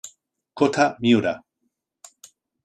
Kōta 0.57 0.97
Miura 0.97 1.37